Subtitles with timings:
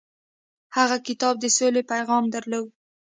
[0.77, 2.67] هغه کتاب د سولې پیغام درلود.